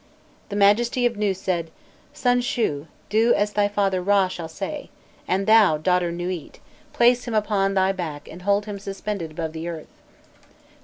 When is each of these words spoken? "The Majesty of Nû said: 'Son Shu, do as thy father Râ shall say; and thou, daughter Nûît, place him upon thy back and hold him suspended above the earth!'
"The 0.49 0.55
Majesty 0.55 1.05
of 1.05 1.13
Nû 1.13 1.35
said: 1.35 1.69
'Son 2.11 2.41
Shu, 2.41 2.87
do 3.09 3.35
as 3.35 3.53
thy 3.53 3.67
father 3.67 4.01
Râ 4.03 4.31
shall 4.31 4.47
say; 4.47 4.89
and 5.27 5.45
thou, 5.45 5.77
daughter 5.77 6.11
Nûît, 6.11 6.55
place 6.91 7.25
him 7.25 7.35
upon 7.35 7.75
thy 7.75 7.91
back 7.91 8.27
and 8.27 8.41
hold 8.41 8.65
him 8.65 8.79
suspended 8.79 9.29
above 9.29 9.53
the 9.53 9.67
earth!' 9.67 10.01